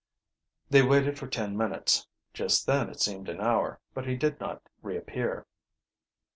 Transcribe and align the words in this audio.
They 0.67 0.81
waited 0.81 1.19
for 1.19 1.27
ten 1.27 1.55
minutes, 1.55 2.07
just 2.33 2.65
then 2.65 2.89
it 2.89 2.99
seemed 2.99 3.29
an 3.29 3.39
hour, 3.39 3.79
but 3.93 4.07
he 4.07 4.15
did 4.15 4.39
not 4.39 4.63
reappear. 4.81 5.45